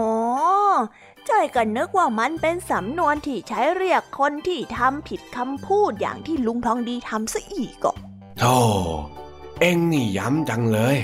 [1.28, 7.96] จ้อยก็นึกว่ามันเป็นสำนวนที่ใช้เรียกคนที่ทำผิดคำพูดอย่างที่ลุงทองดีทำซะอีกอะ
[8.38, 8.56] โธ่
[9.60, 10.96] เอ็งนี่ย้ำจังเลย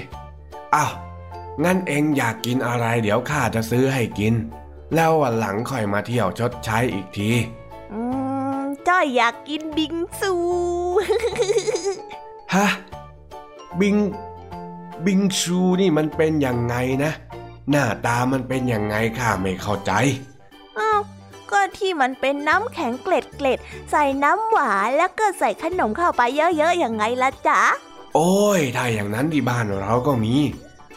[0.75, 0.93] อ้าว
[1.65, 4.35] งั้นเอ็งอยากกินอะไรเดี๋ยวข้าจะซื้อให้กิน
[4.95, 7.31] แล้ววันหลังค่อยมาเที่ยวชดใช้อีกที
[7.93, 8.01] อื
[8.61, 10.33] มจ้อยอยากกินบิงซู
[12.55, 12.67] ฮะ
[13.81, 13.97] บิง
[15.07, 16.75] บิงซูนี่มันเป็นยังไง
[17.05, 17.13] นะ
[17.71, 19.93] หน้าตามันเป็นยังไงข้าไม่เข้าใจ
[20.79, 21.01] อ้าว
[21.51, 23.59] ก็ที่มันเป็นน้ำแข็งเกล็ดเกล็ด
[23.91, 27.61] ใส่น้ำหวานแล้วก็ใส่ขนมเข้าไปเยอะๆอย่างไงล่ะจ๊ะ
[28.15, 30.35] โอ้ย ถ้าอย่างนั้นที่บ้านเราก็มี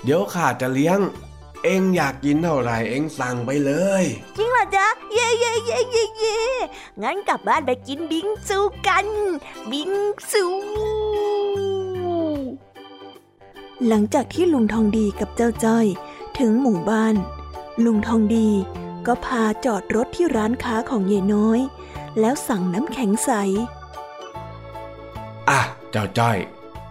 [0.03, 0.99] เดี๋ยวข้าจะเลี้ยง
[1.63, 4.03] เอ็งอยากกินเท่าไหร่เอ็งสั่งไปเลย
[4.37, 6.37] จริงเหรอจ๊ะ เย่เย่เย่เย่เย่
[7.03, 9.07] งั้นกลับบ้านไปกินบิงซูกัน
[9.71, 9.91] บิง
[10.31, 10.45] ซู
[13.87, 15.85] หลังจากที่ลุงทองดีกับเจ้าจ้อย
[16.39, 17.15] ถึงหมู่บ้าน
[17.85, 18.49] ลุงทองดี
[19.07, 21.59] ก็พาจอดรถที่ร้านค้าของยายน้อย
[22.19, 23.31] แล้วสั่งน้ำแข็งใส
[25.49, 25.59] อะ
[25.91, 26.37] เจ้าจ้อย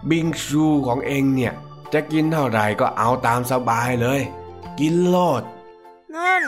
[0.09, 1.53] บิงซูของเอ็งเนี่ย
[1.93, 4.21] จะกินเท่าไหร่ก็เอาตามสบายเลย
[4.79, 5.43] กินโลด
[6.15, 6.41] นั่น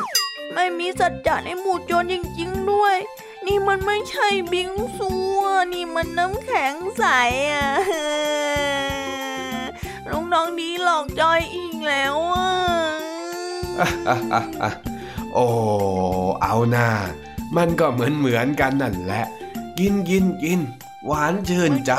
[0.53, 2.97] ไม่มีสัจจะในหมู่โจรจริงๆด้วย
[3.45, 5.09] นี่มันไม่ใช่บิงซู
[5.45, 7.03] อะนี่มันน้ำแข็งใส
[7.51, 7.67] อะ
[10.09, 12.49] ลุงน้องดีหลอกจอยอีกแล้วอะ
[15.33, 15.45] โอ้
[16.41, 16.89] เอาหน้า
[17.57, 19.25] มันก็เหมือนเหมือนกันนั่นแหละ
[19.79, 20.59] กินกินกิน
[21.05, 21.91] หวานชื่นใจ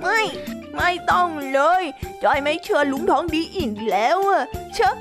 [0.00, 0.20] ไม่
[0.76, 1.82] ไม่ต้องเลย
[2.24, 4.42] จอยไม่เชื่อลุงทองดีอีกแล้วอะ
[4.74, 4.96] เชอะ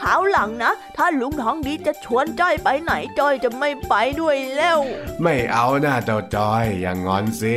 [0.00, 4.78] คราวหลังนะ ถ้าลุงทองดีจะชวนจ้อยไปไหนจ้อยจะไม่ไปด้วยแล้ว
[5.22, 7.42] ไม่เอาหน้าเจ้าจอยอย่างงอนส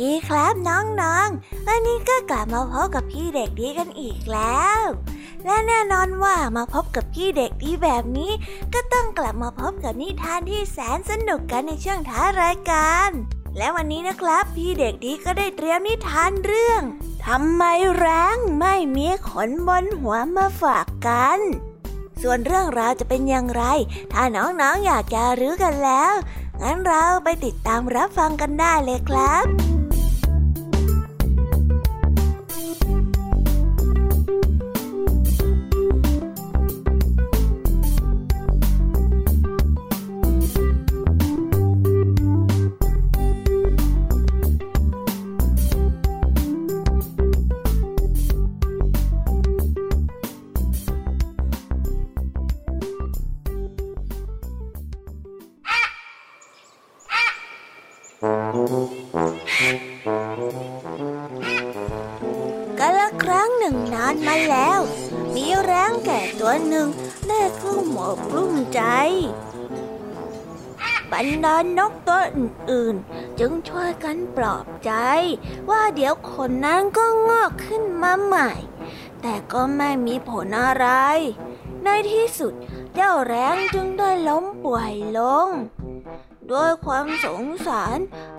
[0.00, 4.80] ดีครับน้องๆ วันนี้ก็กลับมาพบกับพี่เด็กดีกันอีกแล้ว
[5.44, 8.32] และแน่นอนว่ามาพบกับพี่เด็กดีแบบนี้
[8.74, 13.10] ก็ต้องกลับมาพบกับนิทานที่แสนสนุกกันในช่วงท้ารายการ
[13.56, 16.82] และวันนี้นะครับ พี่เด็กดีก็ได้เตรียมนิทานเรื่อง
[17.26, 17.62] ทำไม
[17.98, 21.38] แรงไม่มีขนบนหัวมาฝากกัน
[22.22, 23.62] ส่วนเรื่องราวจะเป็นอย่างไร
[24.12, 26.12] ถ้าน้องๆออยากจะรู้กันแล้ว
[26.62, 29.69] งั้นเราไปติดตามรับฟังกันได้เลยครับ
[65.90, 66.88] งแก่ตัวหนึ่ง
[67.28, 68.82] ได้กลุ้มอกกลุ้มใจ
[71.12, 74.92] บรรดานกตัวอื่นๆ จึงช่วยกันปลอบใจ
[75.70, 78.50] ว่าเดี๋ยวคนนั้นก็งอกขึ้นมาใหม่
[79.22, 80.86] แต่ก็ไม่มีผลอะไร
[81.84, 82.52] ในที่สุด
[82.94, 85.48] เจ้าแร้งจึงได้ล้มป่วยลง
[86.50, 87.98] ด้วยความสงสาร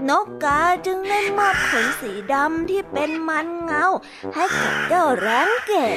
[0.09, 3.85] นกกาจึงได้มอบขนสีดำที่เป็นมันเงา
[4.33, 5.87] ให้กับเจ้าแร้งแก่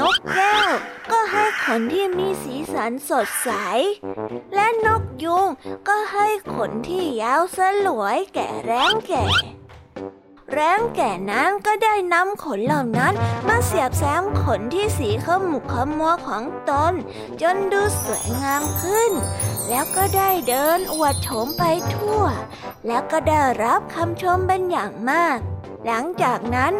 [0.00, 0.70] นกแก้ว
[1.12, 3.50] ก็ให้ขนที่มีสีสันสดใส
[4.54, 5.46] และนกยุง
[5.88, 9.24] ก็ให้ขนที่ยาวสลวยแก่แร้งแก่
[10.52, 13.14] แร้งแก่นั้นก็ได้นำขนเหล่านั้น
[13.48, 16.92] มาเสียบแซมขนที่สีขมุกขมัวของตน
[17.42, 19.12] จนดูสวยงามขึ้น
[19.68, 21.62] แล้วก็ได้เดินอวดโฉมไป
[21.94, 22.22] ทั่ว
[22.86, 25.38] แล้วก็ได้รับคำชมเป็นอย่างมาก
[25.86, 26.72] หลังจากนั้น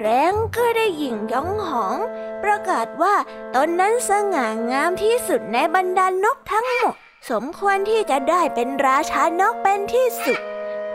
[0.00, 1.98] แรงก็ได้หยิ่งยองหอง
[2.42, 3.14] ประกาศว่า
[3.54, 6.94] ตนนั้นสง่างามที่สุดในบรรดานกทั้งหมด
[7.30, 10.40] สมควรที่จะได้เป็นราชานกเป็นที่สุด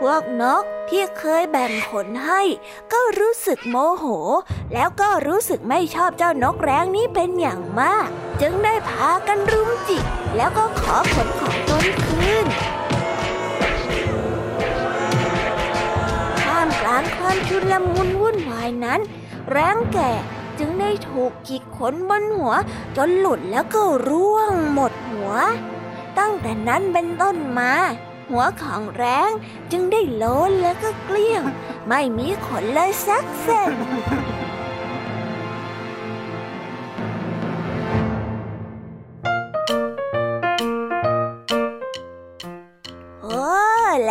[0.00, 2.42] พวกนกที่เคยแบ่งขนให้
[2.92, 4.04] ก็รู้สึกโมโห
[4.74, 8.06] แล้วก็รู้สึกไม่ชอบเจ้านกแร้งนี้เป็นอย่างมาก
[8.40, 10.04] จึงได้พากันรุมจิก
[10.36, 12.46] แล้วก็ขอขนของตนคืน
[16.88, 19.00] กลางความชุลมุนวุ่นวายนั้น
[19.50, 20.10] แรงแก่
[20.58, 22.54] จึงได้ถูกขีดขนบนหัว
[22.96, 25.32] จนหลุดแล้วก็ร่วงหมดหัว
[26.18, 27.72] ตั้งแต่นั้นเป็นต้นมา
[28.30, 29.30] หัวของแรง
[29.72, 31.42] จึงได้โล้นแล้วก็เกลี้ยง
[31.88, 33.72] ไม่มีขนเลยสักเส้น